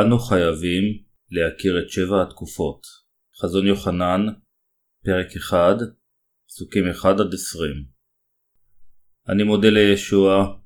[0.00, 0.84] אנו חייבים
[1.30, 2.86] להכיר את שבע התקופות.
[3.40, 4.26] חזון יוחנן,
[5.04, 5.76] פרק 1,
[6.48, 7.04] פסוקים 1-20
[9.28, 10.56] אני מודה לישוע,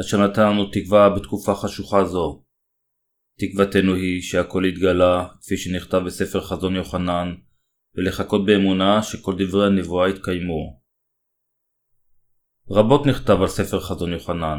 [0.00, 2.44] אשר נתן לנו תקווה בתקופה חשוכה זו.
[3.38, 7.34] תקוותנו היא שהכל יתגלה, כפי שנכתב בספר חזון יוחנן,
[7.94, 10.80] ולחכות באמונה שכל דברי הנבואה יתקיימו.
[12.70, 14.58] רבות נכתב על ספר חזון יוחנן.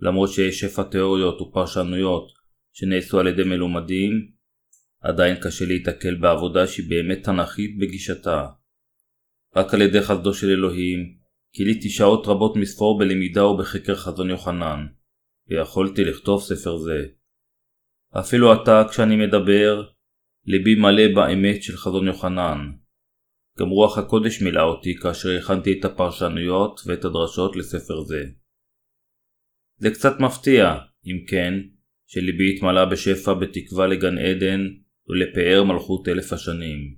[0.00, 2.39] למרות שיש שפע תיאוריות ופרשנויות
[2.72, 4.30] שנעשו על ידי מלומדים,
[5.00, 8.46] עדיין קשה להיתקל בעבודה שהיא באמת תנכית בגישתה.
[9.56, 11.16] רק על ידי חסדו של אלוהים,
[11.56, 14.86] גיליתי שעות רבות מספור בלמידה ובחקר חזון יוחנן,
[15.48, 17.06] ויכולתי לכתוב ספר זה.
[18.20, 19.82] אפילו עתה, כשאני מדבר,
[20.44, 22.58] ליבי מלא באמת של חזון יוחנן.
[23.58, 28.24] גם רוח הקודש מילאה אותי כאשר הכנתי את הפרשנויות ואת הדרשות לספר זה.
[29.76, 30.74] זה קצת מפתיע,
[31.06, 31.54] אם כן,
[32.12, 34.60] שליבי התמלא בשפע בתקווה לגן עדן
[35.08, 36.94] ולפאר מלכות אלף השנים.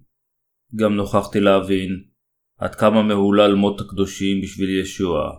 [0.77, 2.05] גם נוכחתי להבין
[2.59, 5.31] עד כמה מהולל מות הקדושים בשביל ישוע.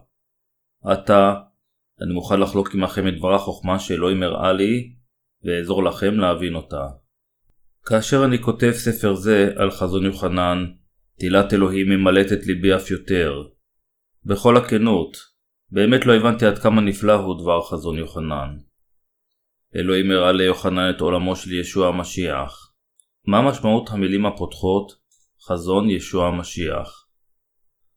[0.83, 1.33] עתה,
[2.01, 4.93] אני מוכן לחלוק עמכם את דבר החוכמה שאלוהים הראה לי,
[5.43, 6.87] ואעזור לכם להבין אותה.
[7.85, 10.65] כאשר אני כותב ספר זה על חזון יוחנן,
[11.19, 13.43] תהילת אלוהים ממלאת את ליבי אף יותר.
[14.25, 15.17] בכל הכנות,
[15.71, 18.57] באמת לא הבנתי עד כמה נפלא הוא דבר חזון יוחנן.
[19.75, 22.73] אלוהים הראה ליוחנן את עולמו של ישוע המשיח.
[23.27, 24.91] מה משמעות המילים הפותחות
[25.47, 27.05] חזון ישוע המשיח?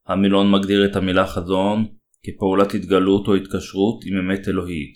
[0.06, 1.86] המילון מגדיר את המילה חזון
[2.22, 4.94] כפעולת התגלות או התקשרות עם אמת אלוהית.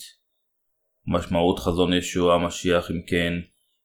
[1.06, 3.32] משמעות חזון ישוע המשיח אם כן,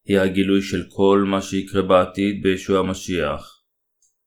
[0.06, 3.62] היא הגילוי של כל מה שיקרה בעתיד בישוע המשיח.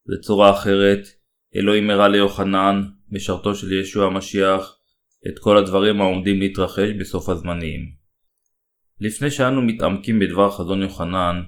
[0.06, 1.08] בצורה אחרת,
[1.56, 4.78] אלוהים הראה ליוחנן, משרתו של ישוע המשיח,
[5.28, 7.97] את כל הדברים העומדים להתרחש בסוף הזמנים.
[9.00, 11.42] לפני שאנו מתעמקים בדבר חזון יוחנן,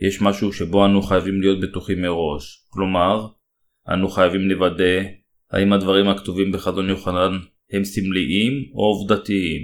[0.00, 3.28] יש משהו שבו אנו חייבים להיות בטוחים מראש, כלומר,
[3.92, 5.02] אנו חייבים לוודא
[5.50, 7.38] האם הדברים הכתובים בחזון יוחנן
[7.72, 9.62] הם סמליים או עובדתיים.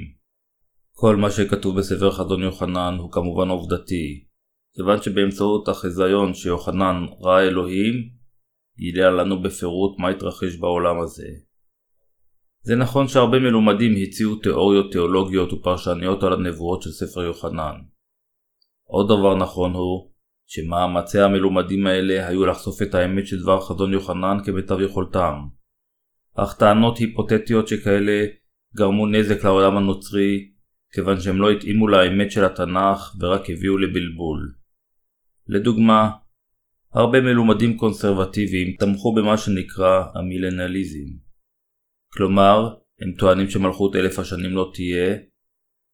[0.93, 4.25] כל מה שכתוב בספר חזון יוחנן הוא כמובן עובדתי,
[4.77, 8.09] כיוון שבאמצעות החיזיון שיוחנן ראה אלוהים,
[8.79, 11.29] גילה לנו בפירוט מה התרחש בעולם הזה.
[12.67, 17.75] זה נכון שהרבה מלומדים הציעו תיאוריות תיאולוגיות ופרשניות על הנבואות של ספר יוחנן.
[18.85, 20.11] עוד דבר נכון הוא
[20.47, 25.35] שמאמצי המלומדים האלה היו לחשוף את האמת של דבר חזון יוחנן כמיטב יכולתם.
[26.35, 28.27] אך טענות היפותטיות שכאלה
[28.77, 30.51] גרמו נזק לעולם הנוצרי,
[30.93, 34.55] כיוון שהם לא התאימו לאמת של התנ"ך ורק הביאו לבלבול.
[35.49, 36.11] לדוגמה,
[36.93, 41.25] הרבה מלומדים קונסרבטיביים תמכו במה שנקרא המילנליזם.
[42.17, 45.17] כלומר, הם טוענים שמלכות אלף השנים לא תהיה,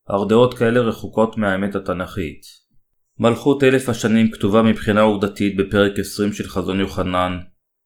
[0.08, 2.40] אך דעות כאלה רחוקות מהאמת התנ"כית.
[3.18, 7.38] מלכות אלף השנים כתובה מבחינה עובדתית בפרק 20 של חזון יוחנן,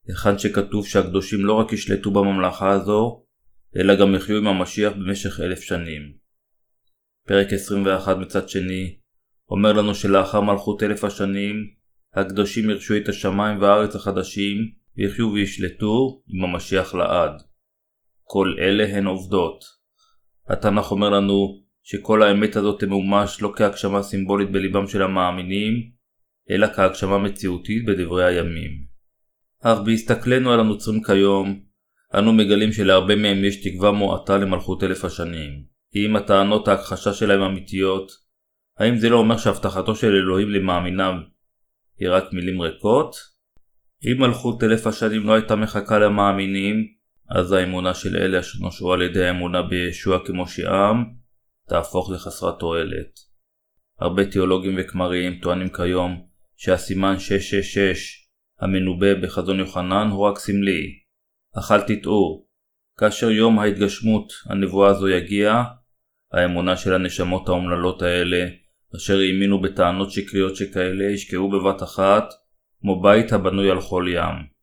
[0.07, 3.23] היכן שכתוב שהקדושים לא רק ישלטו בממלכה הזו,
[3.75, 6.01] אלא גם יחיו עם המשיח במשך אלף שנים.
[7.27, 8.97] פרק 21 מצד שני,
[9.49, 11.55] אומר לנו שלאחר מלכות אלף השנים,
[12.13, 14.57] הקדושים ירשו את השמיים והארץ החדשים,
[14.97, 17.54] ויחיו וישלטו עם המשיח לעד.
[18.27, 19.63] כל אלה הן עובדות.
[20.49, 25.73] התנ"ך אומר לנו שכל האמת הזאת תמומש לא כהגשמה סימבולית בליבם של המאמינים,
[26.49, 28.71] אלא כהגשמה מציאותית בדברי הימים.
[29.63, 31.59] אך בהסתכלנו על הנוצרים כיום,
[32.17, 35.63] אנו מגלים שלהרבה מהם יש תקווה מועטה למלכות אלף השנים.
[35.95, 38.11] אם הטענות ההכחשה שלהם אמיתיות,
[38.77, 41.13] האם זה לא אומר שהבטחתו של אלוהים למאמיניו
[41.99, 43.15] היא רק מילים ריקות?
[44.05, 46.94] אם מלכות אלף השנים לא הייתה מחכה למאמינים,
[47.29, 51.05] אז האמונה של אלה אשר נושרו על ידי האמונה בישוע כמושיעם,
[51.69, 53.19] תהפוך לחסרת תועלת.
[53.99, 56.25] הרבה תיאולוגים וכמריים טוענים כיום
[56.55, 58.27] שהסימן 666
[58.59, 60.99] המנובא בחזון יוחנן הוא רק סמלי,
[61.59, 62.45] אך אל תטעו,
[62.99, 65.63] כאשר יום ההתגשמות הנבואה הזו יגיע,
[66.31, 68.47] האמונה של הנשמות האומללות האלה,
[68.95, 72.33] אשר האמינו בטענות שקריות שכאלה, ישקעו בבת אחת,
[72.81, 74.54] כמו בית הבנוי על חול ים.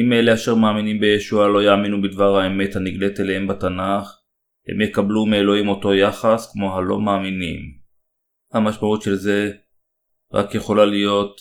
[0.00, 4.18] אם אלה אשר מאמינים בישוע לא יאמינו בדבר האמת הנגלית אליהם בתנ"ך,
[4.68, 7.60] הם יקבלו מאלוהים אותו יחס כמו הלא מאמינים.
[8.52, 9.52] המשמעות של זה
[10.32, 11.40] רק יכולה להיות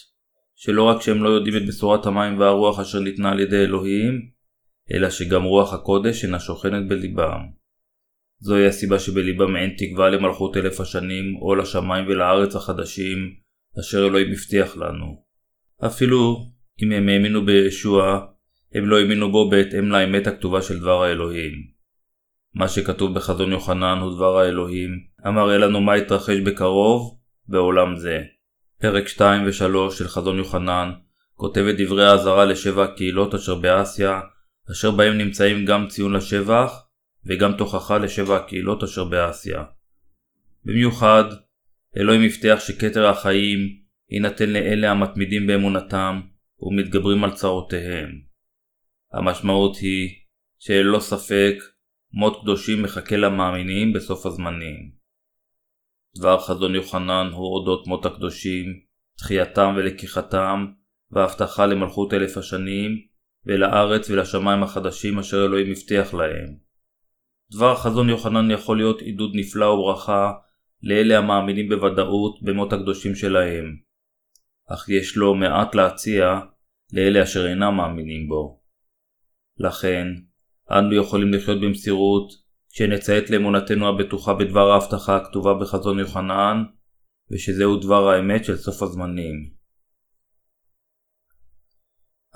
[0.55, 4.29] שלא רק שהם לא יודעים את בשורת המים והרוח אשר ניתנה על ידי אלוהים,
[4.91, 7.41] אלא שגם רוח הקודש אינה שוכנת בליבם.
[8.39, 13.17] זוהי הסיבה שבליבם אין תקווה למלכות אלף השנים או לשמיים ולארץ החדשים
[13.79, 15.23] אשר אלוהים הבטיח לנו.
[15.85, 16.35] אפילו
[16.83, 18.25] אם הם האמינו בישוע,
[18.73, 21.51] הם לא האמינו בו בהתאם לאמת הכתובה של דבר האלוהים.
[22.53, 24.89] מה שכתוב בחזון יוחנן הוא דבר האלוהים,
[25.23, 27.17] המראה לנו מה יתרחש בקרוב
[27.47, 28.23] בעולם זה.
[28.81, 30.91] פרק 2 ו-3 של חזון יוחנן
[31.35, 34.21] כותב את דברי האזהרה לשבע הקהילות אשר באסיה,
[34.71, 36.83] אשר בהם נמצאים גם ציון לשבח
[37.25, 39.63] וגם תוכחה לשבע הקהילות אשר באסיה.
[40.65, 41.23] במיוחד,
[41.97, 43.59] אלוהים הבטיח שכתר החיים
[44.09, 46.21] יינתן לאלה המתמידים באמונתם
[46.59, 48.26] ומתגברים על צרותיהם.
[49.13, 50.09] המשמעות היא
[50.59, 51.55] שללא ספק
[52.13, 54.91] מות קדושים מחכה למאמינים בסוף הזמנים.
[56.17, 58.65] דבר חזון יוחנן הוא אודות מות הקדושים,
[59.17, 60.65] תחייתם ולקיחתם,
[61.11, 62.91] והבטחה למלכות אלף השנים,
[63.45, 66.55] ולארץ ולשמיים החדשים אשר אלוהים הבטיח להם.
[67.51, 70.31] דבר חזון יוחנן יכול להיות עידוד נפלא וברכה
[70.83, 73.77] לאלה המאמינים בוודאות במות הקדושים שלהם,
[74.73, 76.39] אך יש לו מעט להציע
[76.93, 78.66] לאלה אשר אינם מאמינים בו.
[79.59, 80.07] לכן,
[80.71, 82.33] אנו יכולים לחיות במסירות
[82.71, 86.63] כשנציית לאמונתנו הבטוחה בדבר ההבטחה הכתובה בחזון יוחנן,
[87.31, 89.49] ושזהו דבר האמת של סוף הזמנים.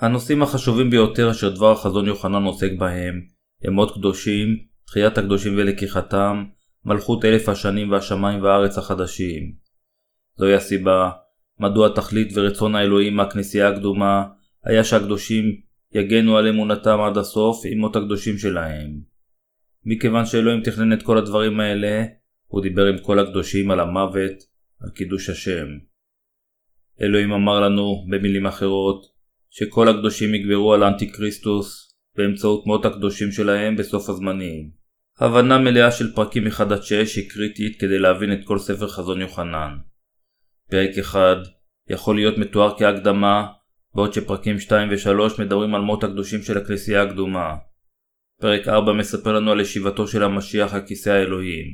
[0.00, 3.20] הנושאים החשובים ביותר אשר דבר החזון יוחנן עוסק בהם
[3.64, 4.48] הם מות קדושים,
[4.86, 6.44] תחיית הקדושים ולקיחתם,
[6.84, 9.54] מלכות אלף השנים והשמיים והארץ החדשים.
[10.36, 11.10] זוהי הסיבה
[11.58, 14.24] מדוע תכלית ורצון האלוהים מהכנסייה הקדומה
[14.64, 15.44] היה שהקדושים
[15.94, 19.00] יגנו על אמונתם עד הסוף עם מות הקדושים שלהם.
[19.84, 22.04] מכיוון שאלוהים תכנן את כל הדברים האלה,
[22.46, 24.36] הוא דיבר עם כל הקדושים על המוות,
[24.80, 25.66] על קידוש השם.
[27.00, 29.06] אלוהים אמר לנו, במילים אחרות,
[29.50, 34.70] שכל הקדושים יגברו על האנטי כריסטוס באמצעות מות הקדושים שלהם בסוף הזמנים.
[35.18, 36.50] הבנה מלאה של פרקים 1-6
[37.16, 39.76] היא קריטית כדי להבין את כל ספר חזון יוחנן.
[40.70, 41.18] פרק 1
[41.90, 43.46] יכול להיות מתואר כהקדמה,
[43.94, 47.54] בעוד שפרקים 2 ו-3 מדברים על מות הקדושים של הכנסייה הקדומה.
[48.40, 51.66] פרק 4 מספר לנו על ישיבתו של המשיח על כיסא האלוהים.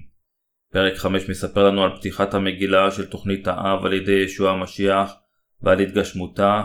[0.73, 5.13] פרק 5 מספר לנו על פתיחת המגילה של תוכנית האב על ידי ישוע המשיח
[5.63, 6.63] ועל התגשמותה,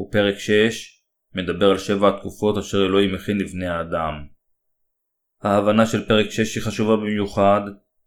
[0.00, 1.02] ופרק 6
[1.34, 4.14] מדבר על שבע התקופות אשר אלוהים מכין לבני האדם.
[5.42, 7.60] ההבנה של פרק 6 היא חשובה במיוחד,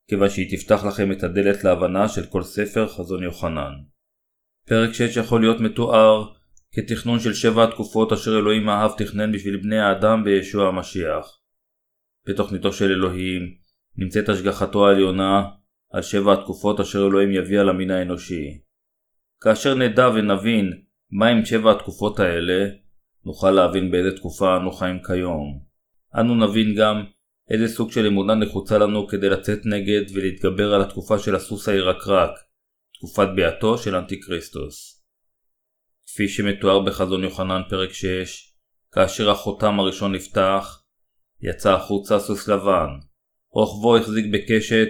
[0.10, 3.74] כיוון שהיא תפתח לכם את הדלת להבנה של כל ספר חזון יוחנן.
[4.68, 6.35] פרק 6 יכול להיות מתואר
[6.75, 11.39] כתכנון של שבע התקופות אשר אלוהים האב תכנן בשביל בני האדם בישוע המשיח.
[12.27, 13.42] בתוכניתו של אלוהים
[13.98, 15.44] נמצאת השגחתו העליונה
[15.92, 18.62] על שבע התקופות אשר אלוהים יביא על המין האנושי.
[19.42, 20.81] כאשר נדע ונבין
[21.12, 22.69] מהם שבע התקופות האלה,
[23.25, 25.60] נוכל להבין באיזה תקופה אנו חיים כיום.
[26.19, 27.04] אנו נבין גם
[27.50, 32.31] איזה סוג של אמונה נחוצה לנו כדי לצאת נגד ולהתגבר על התקופה של הסוס הירקרק,
[32.94, 34.95] תקופת ביאתו של אנטיקריסטוס.
[36.16, 38.54] כפי שמתואר בחזון יוחנן פרק 6,
[38.92, 40.84] כאשר החותם הראשון נפתח,
[41.42, 42.90] יצא החוצה סוס לבן,
[43.52, 44.90] רוכבו החזיק בקשת,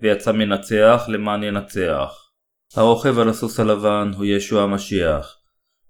[0.00, 2.30] ויצא מנצח למען ינצח.
[2.76, 5.36] הרוכב על הסוס הלבן הוא ישוע המשיח,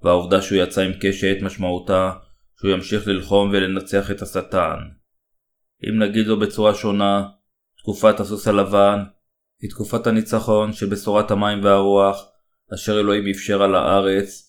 [0.03, 2.13] והעובדה שהוא יצא עם קשת משמעותה
[2.59, 4.79] שהוא ימשיך ללחום ולנצח את השטן.
[5.89, 7.29] אם נגיד לו בצורה שונה,
[7.79, 8.99] תקופת הסוס הלבן
[9.61, 12.25] היא תקופת הניצחון של בשורת המים והרוח
[12.75, 14.44] אשר אלוהים אפשר על הארץ,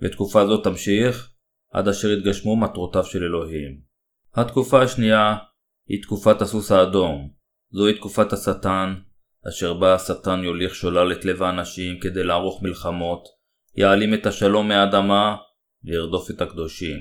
[0.00, 1.30] ותקופה זו תמשיך
[1.72, 3.80] עד אשר יתגשמו מטרותיו של אלוהים.
[4.34, 5.36] התקופה השנייה
[5.88, 7.30] היא תקופת הסוס האדום.
[7.70, 8.94] זוהי תקופת השטן,
[9.48, 13.24] אשר בה השטן יוליך שולל את לב האנשים כדי לערוך מלחמות,
[13.76, 15.36] יעלים את השלום מהאדמה
[15.84, 16.98] וירדוף את הקדושים.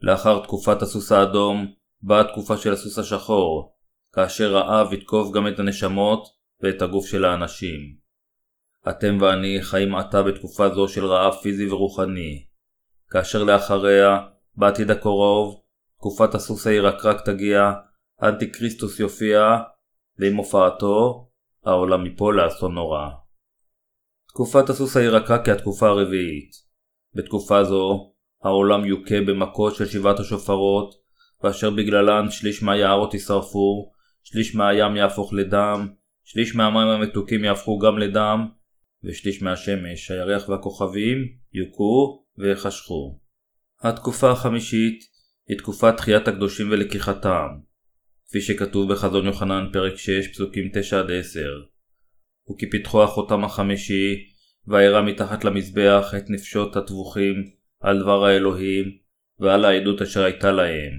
[0.00, 3.76] לאחר תקופת הסוס האדום באה התקופה של הסוס השחור,
[4.12, 6.28] כאשר רעב יתקוף גם את הנשמות
[6.62, 8.05] ואת הגוף של האנשים.
[8.90, 12.46] אתם ואני חיים עתה בתקופה זו של רעב פיזי ורוחני,
[13.10, 14.18] כאשר לאחריה,
[14.56, 15.60] בעתיד הקרוב,
[15.98, 17.72] תקופת הסוס הירקרק תגיע,
[18.22, 19.56] אנטי כריסטוס יופיע,
[20.18, 21.28] ועם הופעתו,
[21.64, 23.08] העולם ייפול לאסון נורא.
[24.28, 26.50] תקופת הסוס הירקרק היא התקופה הרביעית.
[27.14, 28.12] בתקופה זו,
[28.42, 30.94] העולם יוכה במכות של שבעת השופרות,
[31.42, 35.88] ואשר בגללן שליש מהיערות יישרפו, שליש מהים יהפוך לדם,
[36.24, 38.48] שליש מהמים המתוקים יהפכו גם לדם,
[39.06, 41.18] ושליש מהשמש, הירח והכוכבים,
[41.52, 43.20] יוכו ויחשכו.
[43.82, 44.98] התקופה החמישית
[45.48, 47.48] היא תקופת תחיית הקדושים ולקיחתם,
[48.28, 50.72] כפי שכתוב בחזון יוחנן פרק 6 פסוקים 9-10.
[52.50, 54.14] וכפתחו החותם החמישי,
[54.66, 57.34] וירא מתחת למזבח את נפשות הטבוחים
[57.80, 58.84] על דבר האלוהים,
[59.38, 60.92] ועל העדות אשר הייתה להם.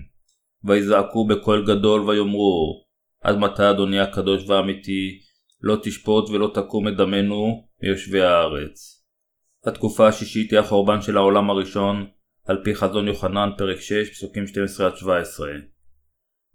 [0.63, 2.85] ויזעקו בקול גדול ויאמרו,
[3.21, 5.19] עד מתי אדוני הקדוש והאמיתי,
[5.61, 9.03] לא תשפוט ולא תקום את דמנו מיושבי הארץ.
[9.65, 12.07] התקופה השישית היא החורבן של העולם הראשון,
[12.45, 15.07] על פי חזון יוחנן פרק 6 פסוקים 12-17.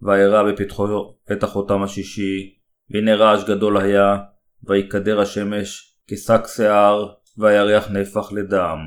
[0.03, 0.85] וירא בפתחו
[1.33, 2.55] את החותם השישי,
[2.91, 4.17] והנה רעש גדול היה,
[4.63, 8.79] ויקדר השמש כשק שיער, והירח נהפך לדם.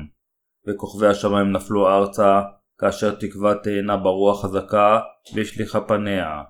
[0.68, 2.40] וכוכבי השמיים נפלו ארצה,
[2.78, 5.00] כאשר תקווה תאנה ברוח חזקה,
[5.34, 6.42] והשליכה פניה.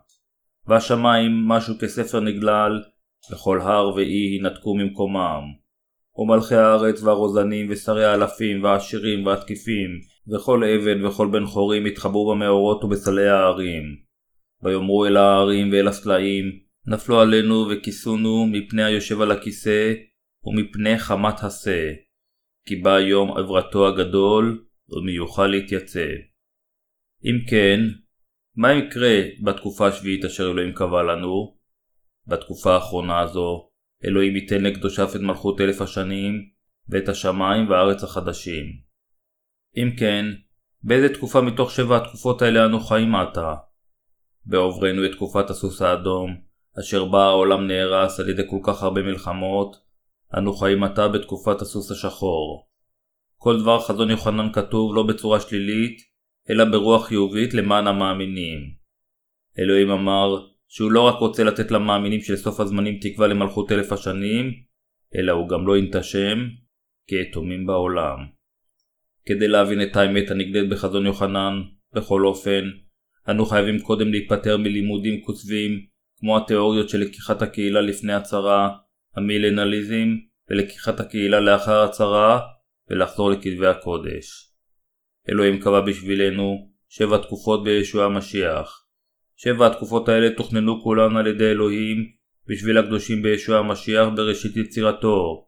[0.66, 2.82] והשמיים משהו כספר נגלל,
[3.32, 5.42] וכל הר ואי ינתקו ממקומם.
[6.18, 9.90] ומלכי הארץ והרוזנים ושרי האלפים והעשירים והתקיפים
[10.28, 13.82] וכל עבד וכל בן חורים התחבאו במאורות ובסלי ההרים.
[14.62, 16.44] ויאמרו אל ההרים ואל הסלעים
[16.86, 19.94] נפלו עלינו וכיסונו מפני היושב על הכיסא
[20.44, 21.92] ומפני חמת השא.
[22.66, 26.16] כי בא יום עברתו הגדול ומיוחל להתייצב.
[27.24, 27.80] אם כן,
[28.56, 31.56] מה יקרה בתקופה השביעית אשר אלוהים קבע לנו?
[32.26, 33.68] בתקופה האחרונה הזו,
[34.04, 36.32] אלוהים ייתן לקדושיו את מלכות אלף השנים,
[36.88, 38.64] ואת השמיים והארץ החדשים.
[39.76, 40.26] אם כן,
[40.82, 43.54] באיזה תקופה מתוך שבע התקופות האלה אנו חיים עתה?
[44.46, 46.36] בעוברנו את תקופת הסוס האדום,
[46.80, 49.76] אשר בה העולם נהרס על ידי כל כך הרבה מלחמות,
[50.38, 52.66] אנו חיים עתה בתקופת הסוס השחור.
[53.36, 55.98] כל דבר חזון יוחנן כתוב לא בצורה שלילית,
[56.50, 58.58] אלא ברוח חיובית למען המאמינים.
[59.58, 64.52] אלוהים אמר שהוא לא רק רוצה לתת למאמינים של סוף הזמנים תקווה למלכות אלף השנים,
[65.16, 66.48] אלא הוא גם לא ינתשם
[67.06, 68.18] כיתומים בעולם.
[69.26, 72.70] כדי להבין את האמת הנגדית בחזון יוחנן, בכל אופן,
[73.30, 75.86] אנו חייבים קודם להיפטר מלימודים כותבים,
[76.18, 78.76] כמו התיאוריות של לקיחת הקהילה לפני הצהרה,
[79.16, 80.08] המילנליזם,
[80.50, 82.40] ולקיחת הקהילה לאחר הצהרה,
[82.90, 84.52] ולחזור לכתבי הקודש.
[85.28, 88.85] אלוהים קבע בשבילנו שבע תקופות בישוע המשיח.
[89.36, 92.06] שבע התקופות האלה תוכננו כולן על ידי אלוהים
[92.48, 95.46] בשביל הקדושים בישוע המשיח בראשית יצירתו.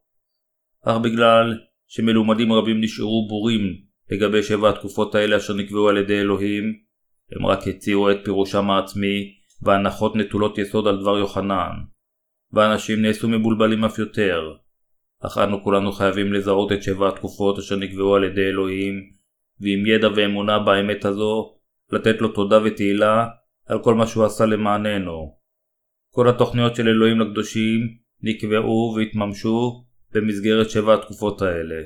[0.84, 3.60] אך בגלל שמלומדים רבים נשארו בורים
[4.10, 6.74] לגבי שבע התקופות האלה אשר נקבעו על ידי אלוהים,
[7.32, 11.72] הם רק הציעו את פירושם העצמי והנחות נטולות יסוד על דבר יוחנן.
[12.52, 14.54] ואנשים נעשו מבולבלים אף יותר.
[15.20, 18.94] אך אנו כולנו חייבים לזהות את שבע התקופות אשר נקבעו על ידי אלוהים,
[19.60, 21.56] ועם ידע ואמונה באמת הזו,
[21.92, 23.26] לתת לו תודה ותהילה
[23.68, 25.38] על כל מה שהוא עשה למעננו.
[26.10, 27.80] כל התוכניות של אלוהים לקדושים
[28.22, 31.82] נקבעו והתממשו במסגרת שבע התקופות האלה.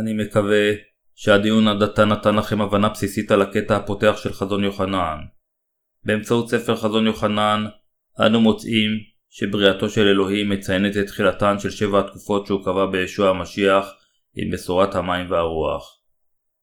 [0.00, 0.72] אני מקווה
[1.14, 5.18] שהדיון עד עתה נתן לכם הבנה בסיסית על הקטע הפותח של חזון יוחנן.
[6.04, 7.64] באמצעות ספר חזון יוחנן
[8.26, 8.90] אנו מוצאים
[9.30, 13.86] שבריאתו של אלוהים מציינת את תחילתן של שבע התקופות שהוא קבע בישוע המשיח
[14.34, 16.00] עם בשורת המים והרוח.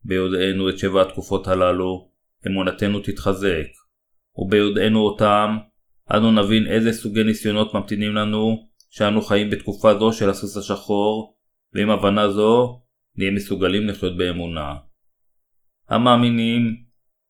[0.04, 2.12] ביודענו את שבע התקופות הללו,
[2.48, 3.77] אמונתנו תתחזק.
[4.38, 5.58] וביודענו אותם,
[6.12, 11.38] אנו נבין איזה סוגי ניסיונות ממתינים לנו, שאנו חיים בתקופה זו של הסוס השחור,
[11.74, 12.82] ועם הבנה זו,
[13.16, 14.76] נהיה מסוגלים לחיות באמונה.
[15.90, 16.76] המאמינים,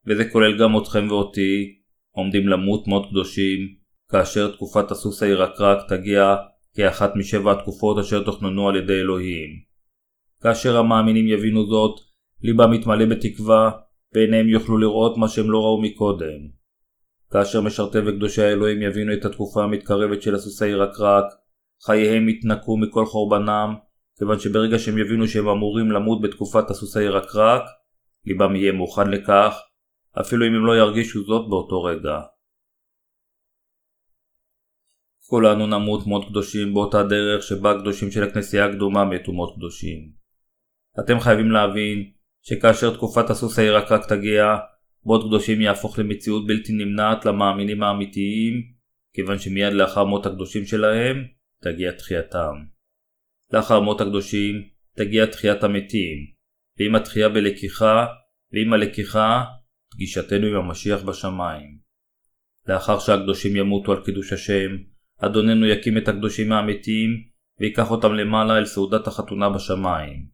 [0.08, 1.78] וזה כולל גם אתכם ואותי,
[2.12, 3.60] עומדים למות מות קדושים,
[4.12, 6.36] כאשר תקופת הסוס הירקרק תגיע
[6.76, 9.50] כאחת משבע התקופות אשר תוכננו על ידי אלוהים.
[10.44, 12.00] כאשר המאמינים יבינו זאת,
[12.42, 13.72] ליבם יתמלא בתקווה,
[14.14, 16.58] ועיניהם יוכלו לראות מה שהם לא ראו מקודם.
[17.32, 21.26] כאשר משרתי וקדושי האלוהים יבינו את התקופה המתקרבת של הסוסי ירקרק,
[21.86, 23.76] חייהם יתנקו מכל חורבנם,
[24.18, 27.64] כיוון שברגע שהם יבינו שהם אמורים למות בתקופת הסוסי ירקרק,
[28.26, 29.60] ליבם יהיה מוכן לכך,
[30.22, 32.20] אפילו אם הם לא ירגישו זאת באותו רגע.
[35.30, 40.12] כולנו נמות מות קדושים באותה דרך שבה הקדושים של הכנסייה הקדומה מתו מות קדושים.
[41.00, 44.58] אתם חייבים להבין שכאשר תקופת הסוס הירקרק תגיע,
[45.08, 48.54] מות קדושים יהפוך למציאות בלתי נמנעת למאמינים האמיתיים,
[49.14, 51.26] כיוון שמיד לאחר מות הקדושים שלהם,
[51.64, 52.54] תגיע תחייתם.
[53.54, 54.56] לאחר מות הקדושים,
[54.98, 56.18] תגיע תחיית המתים,
[56.80, 58.06] ועם התחייה בלקיחה,
[58.54, 59.44] ועם הלקיחה,
[59.92, 61.80] פגישתנו עם המשיח בשמיים.
[62.68, 64.78] לאחר שהקדושים ימותו על קידוש השם,
[65.18, 67.10] אדוננו יקים את הקדושים האמיתיים,
[67.60, 70.28] ויקח אותם למעלה אל סעודת החתונה בשמיים.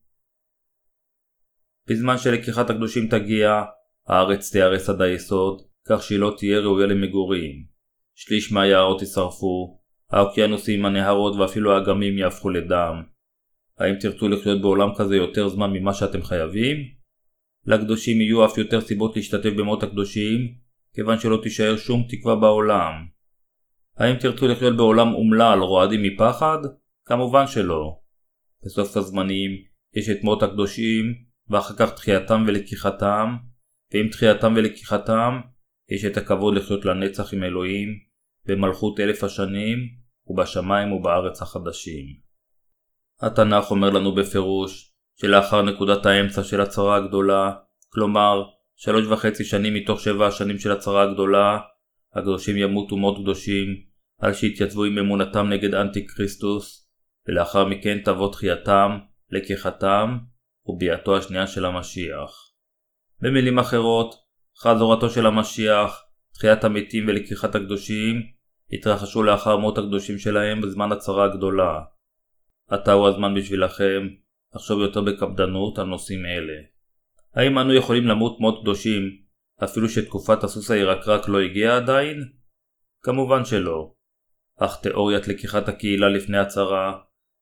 [1.87, 3.63] בזמן שלקיחת הקדושים תגיע,
[4.07, 7.63] הארץ תיהרס עד היסוד, כך שהיא לא תהיה ראויה למגורים.
[8.15, 9.79] שליש מהיערות יישרפו,
[10.11, 13.03] האוקיינוסים, הנהרות ואפילו האגמים יהפכו לדם.
[13.79, 16.77] האם תרצו לחיות בעולם כזה יותר זמן ממה שאתם חייבים?
[17.65, 20.39] לקדושים יהיו אף יותר סיבות להשתתף במות הקדושים,
[20.93, 22.93] כיוון שלא תישאר שום תקווה בעולם.
[23.97, 26.57] האם תרצו לחיות בעולם אומלל רועדים מפחד?
[27.05, 27.99] כמובן שלא.
[28.65, 29.51] בסוף הזמנים
[29.95, 31.13] יש את מות הקדושים,
[31.49, 33.35] ואחר כך תחייתם ולקיחתם,
[33.93, 35.39] ועם תחייתם ולקיחתם,
[35.89, 37.89] יש את הכבוד לחיות לנצח עם אלוהים,
[38.45, 39.77] במלכות אלף השנים,
[40.27, 42.05] ובשמיים ובארץ החדשים.
[43.21, 47.51] התנ"ך אומר לנו בפירוש, שלאחר נקודת האמצע של הצרה הגדולה,
[47.89, 48.43] כלומר,
[48.75, 51.59] שלוש וחצי שנים מתוך שבע השנים של הצרה הגדולה,
[52.15, 53.67] הקדושים ימותו מות קדושים,
[54.21, 56.89] על שיתייצבו עם אמונתם נגד אנטי כריסטוס,
[57.27, 58.97] ולאחר מכן תבוא תחייתם,
[59.29, 60.17] לקיחתם,
[60.65, 62.42] וביאתו השנייה של המשיח.
[63.21, 64.15] במילים אחרות,
[64.57, 66.03] חזורתו של המשיח,
[66.33, 68.21] תחיית המתים ולקיחת הקדושים,
[68.73, 71.79] התרחשו לאחר מות הקדושים שלהם בזמן הצרה הגדולה.
[72.69, 74.07] עתה הוא הזמן בשבילכם
[74.55, 76.53] לחשוב יותר בקפדנות על נושאים אלה.
[77.35, 79.17] האם אנו יכולים למות מות קדושים
[79.63, 82.23] אפילו שתקופת הסוס הירקרק לא הגיעה עדיין?
[83.01, 83.93] כמובן שלא.
[84.59, 86.93] אך תאוריית לקיחת הקהילה לפני הצרה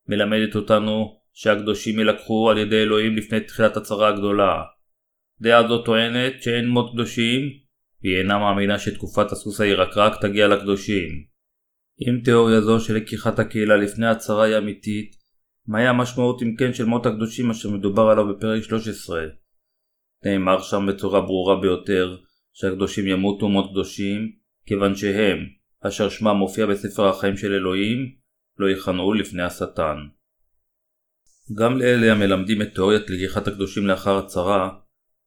[0.08, 4.64] מלמדת אותנו שהקדושים יילקחו על ידי אלוהים לפני תחילת הצרה הגדולה.
[5.42, 7.42] דעה זו טוענת שאין מות קדושים,
[8.04, 11.10] והיא אינה מאמינה שתקופת הסוס הירקרק תגיע לקדושים.
[12.08, 15.16] אם תיאוריה זו של לקיחת הקהילה לפני הצרה היא אמיתית,
[15.68, 19.26] מהי המשמעות אם כן של מות הקדושים אשר מדובר עליו בפרק 13?
[20.26, 22.18] נאמר שם בצורה ברורה ביותר
[22.54, 24.32] שהקדושים ימותו מות קדושים,
[24.66, 25.38] כיוון שהם,
[25.88, 28.16] אשר שמם מופיע בספר החיים של אלוהים,
[28.58, 29.98] לא יכנעו לפני השטן.
[31.58, 34.70] גם לאלה המלמדים את תאוריית לקיחת הקדושים לאחר הצרה,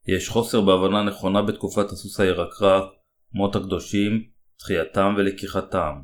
[0.07, 2.85] יש חוסר בהבנה נכונה בתקופת הסוס הירקרק,
[3.33, 4.25] מות הקדושים,
[4.57, 5.95] תחייתם ולקיחתם.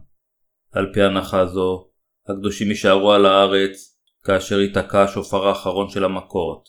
[0.73, 1.91] על פי הנחה זו,
[2.29, 6.69] הקדושים יישארו על הארץ כאשר ייתקע השופר האחרון של המכות.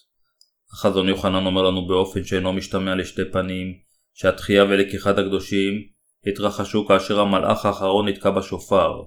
[0.72, 3.74] החזון יוחנן אומר לנו באופן שאינו משתמע לשתי פנים,
[4.14, 5.74] שהתחייה ולקיחת הקדושים
[6.28, 9.02] התרחשו כאשר המלאך האחרון נתקע בשופר.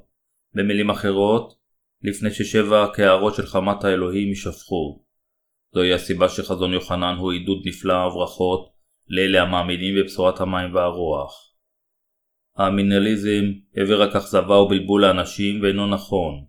[0.55, 1.55] במילים אחרות,
[2.03, 5.04] לפני ששבע הקערות של חמת האלוהים יישפכו.
[5.75, 8.73] זוהי הסיבה שחזון יוחנן הוא עידוד נפלא וברכות
[9.09, 11.55] לאלה המאמינים בבשורת המים והרוח.
[12.57, 13.45] המינליזם
[13.77, 16.45] הביא רק אכזבה ובלבול לאנשים ואינו נכון.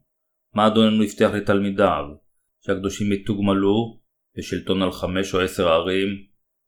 [0.53, 2.05] מה אדוננו הבטיח לתלמידיו?
[2.65, 3.99] שהקדושים יתוגמלו
[4.37, 6.07] בשלטון על חמש או עשר ערים,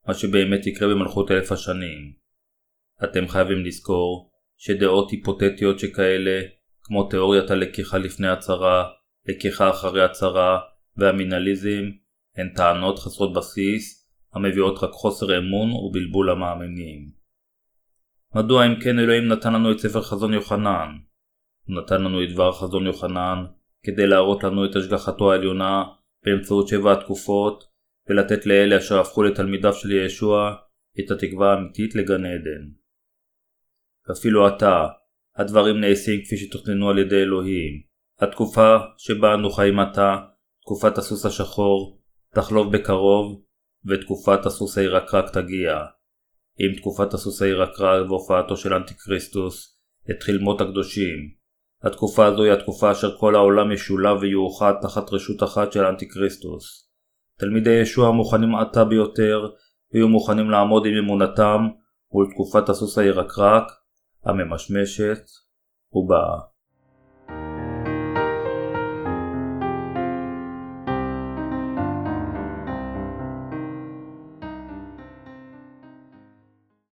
[0.08, 2.12] מה שבאמת יקרה במלכות אלף השנים.
[3.04, 6.40] אתם חייבים לזכור שדעות היפותטיות שכאלה,
[6.82, 8.88] כמו תאוריית הלקיחה לפני הצהרה,
[9.28, 10.58] לקיחה אחרי הצהרה
[10.96, 11.90] והמינליזם,
[12.38, 17.10] הן טענות חסרות בסיס, המביאות רק חוסר אמון ובלבול למאמינים.
[18.34, 20.88] מדוע אם כן אלוהים נתן לנו את ספר חזון יוחנן?
[21.66, 23.44] הוא נתן לנו את דבר חזון יוחנן
[23.82, 25.84] כדי להראות לנו את השגחתו העליונה
[26.24, 27.64] באמצעות שבע התקופות
[28.08, 30.54] ולתת לאלה אשר הפכו לתלמידיו של ישוע
[31.00, 32.68] את התקווה האמיתית לגן עדן.
[34.12, 34.86] אפילו עתה,
[35.36, 37.82] הדברים נעשים כפי שתוכננו על ידי אלוהים.
[38.20, 40.16] התקופה שבה אנו חיים עתה,
[40.62, 41.97] תקופת הסוס השחור,
[42.34, 43.42] תחלוף בקרוב,
[43.86, 45.84] ותקופת הסוס הירקרק תגיע.
[46.58, 51.38] עם תקופת הסוס הירקרק והופעתו של אנטיקריסטוס, התחיל מות הקדושים.
[51.82, 56.90] התקופה הזו היא התקופה אשר כל העולם ישולב ויאוחד תחת רשות אחת של אנטיקריסטוס.
[57.38, 59.50] תלמידי ישוע מוכנים עתה ביותר,
[59.92, 61.60] ויהיו מוכנים לעמוד עם אמונתם
[62.12, 63.64] מול תקופת הסוס הירקרק,
[64.24, 65.22] הממשמשת
[65.92, 66.38] ובאה.